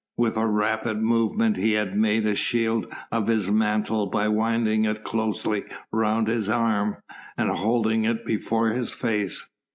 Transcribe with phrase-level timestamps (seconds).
[0.17, 5.03] With a rapid movement he had made a shield of his mantle by winding it
[5.03, 6.97] closely round his arm,
[7.37, 9.47] and holding it before his face.